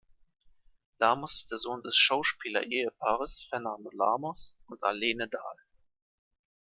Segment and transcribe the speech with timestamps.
[0.99, 5.57] Lamas ist der Sohn des Schauspielerehepaars Fernando Lamas und Arlene Dahl.